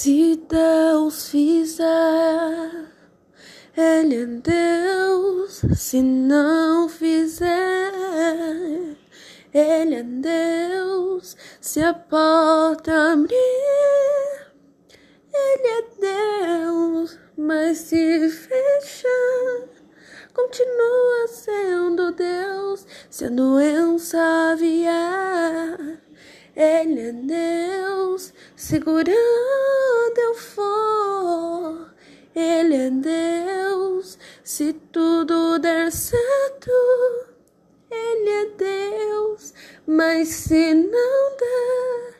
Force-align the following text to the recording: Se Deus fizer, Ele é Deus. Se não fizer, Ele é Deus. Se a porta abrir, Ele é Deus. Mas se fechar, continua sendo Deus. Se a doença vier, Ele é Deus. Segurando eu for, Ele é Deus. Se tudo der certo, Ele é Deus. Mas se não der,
Se 0.00 0.36
Deus 0.48 1.28
fizer, 1.28 1.84
Ele 3.76 4.14
é 4.14 4.26
Deus. 4.26 5.60
Se 5.74 6.00
não 6.00 6.88
fizer, 6.88 7.92
Ele 9.52 9.94
é 9.96 10.02
Deus. 10.04 11.36
Se 11.60 11.82
a 11.82 11.92
porta 11.92 13.12
abrir, 13.14 13.34
Ele 15.34 15.68
é 15.68 15.82
Deus. 16.00 17.18
Mas 17.36 17.78
se 17.78 18.28
fechar, 18.28 19.68
continua 20.32 21.26
sendo 21.26 22.12
Deus. 22.12 22.86
Se 23.10 23.24
a 23.24 23.30
doença 23.30 24.54
vier, 24.56 26.00
Ele 26.54 27.00
é 27.00 27.12
Deus. 27.12 28.32
Segurando 30.08 30.18
eu 30.18 30.34
for, 30.34 31.94
Ele 32.34 32.74
é 32.74 32.90
Deus. 32.90 34.18
Se 34.42 34.72
tudo 34.72 35.58
der 35.58 35.92
certo, 35.92 36.70
Ele 37.90 38.30
é 38.30 38.46
Deus. 38.56 39.52
Mas 39.86 40.28
se 40.28 40.72
não 40.74 41.36
der, 41.36 42.17